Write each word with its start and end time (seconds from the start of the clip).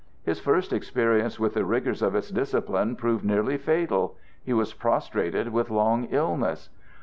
His 0.23 0.39
first 0.39 0.73
experience 0.73 1.39
with 1.39 1.53
the 1.53 1.63
rigors 1.63 2.01
of 2.01 2.15
its 2.15 2.31
discipline 2.31 2.95
proved 2.95 3.23
nearly 3.23 3.59
fatal. 3.59 4.17
He 4.43 4.51
was 4.51 4.73
prostrated 4.73 5.49
with 5.49 5.69
long 5.69 6.05
illness. 6.05 6.69